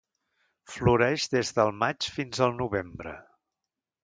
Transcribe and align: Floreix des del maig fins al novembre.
Floreix 0.75 1.27
des 1.35 1.53
del 1.59 1.71
maig 1.83 2.09
fins 2.17 2.41
al 2.47 2.57
novembre. 2.63 3.15